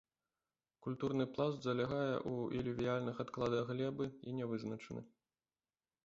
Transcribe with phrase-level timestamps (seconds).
[0.85, 5.01] Культурны пласт залягае ў ілювіяльных адкладах глебы і нявызначаны.